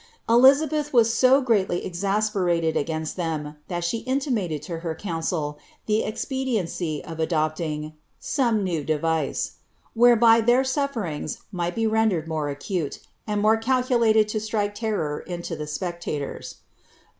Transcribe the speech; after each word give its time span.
Elizabeth 0.27 0.91
was 0.91 1.13
so 1.13 1.41
greatly 1.41 1.83
ensperated 1.83 2.75
against 2.75 3.17
them, 3.17 3.57
that 3.67 3.83
she 3.83 3.99
intimated 3.99 4.59
to 4.63 4.79
her 4.79 4.95
council 4.95 5.59
the 5.85 6.01
expe 6.01 6.43
diency 6.43 7.03
of 7.05 7.19
adopting 7.19 7.83
^' 7.83 7.93
some 8.19 8.63
new 8.63 8.83
device." 8.83 9.57
whereby 9.93 10.41
their 10.41 10.63
sufferings 10.63 11.43
might 11.51 11.75
be 11.75 11.85
rendered 11.85 12.27
more 12.27 12.49
acute, 12.49 12.97
and 13.27 13.43
more 13.43 13.57
calculated 13.57 14.27
to 14.27 14.39
strike 14.39 14.73
terror 14.73 15.19
into 15.19 15.55
the 15.55 15.65
■pectators. 15.65 16.55